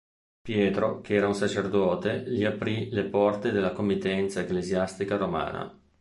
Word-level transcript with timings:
Pietro 0.41 0.99
che 1.01 1.13
era 1.13 1.27
un 1.27 1.35
sacerdote 1.35 2.23
gli 2.25 2.43
aprì 2.43 2.89
le 2.89 3.03
porte 3.03 3.51
della 3.51 3.71
committenza 3.71 4.39
ecclesiastica 4.39 5.15
romana. 5.15 5.79